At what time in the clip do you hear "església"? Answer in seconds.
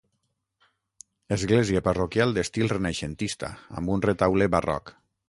1.35-1.83